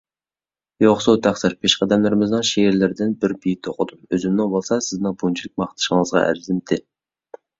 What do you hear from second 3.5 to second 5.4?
ئوقۇدۇم، ئۆزۈمنىڭ بولسا سىزنىڭ